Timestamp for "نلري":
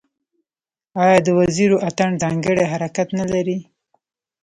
3.19-3.57